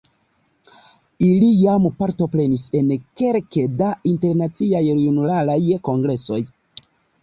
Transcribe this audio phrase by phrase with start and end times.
[1.27, 2.91] Ili jam partoprenis en
[3.23, 6.45] kelke da Internaciaj Junularaj Kongresoj.